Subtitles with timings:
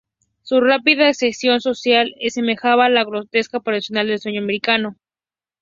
[0.41, 4.97] Su rápida ascensión social se asemejaba a una grotesca parodia del sueño americano.